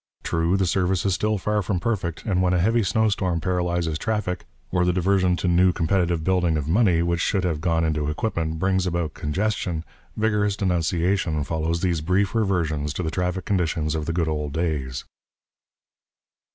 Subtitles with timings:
[0.23, 4.45] True, the service is still far from perfect, and when a heavy snowstorm paralyses traffic,
[4.71, 8.57] or the diversion to new competitive building of money which should have gone into equipment
[8.57, 9.85] brings about congestion,
[10.17, 15.05] vigorous denunciation follows these brief reversions to the traffic conditions of the good old days.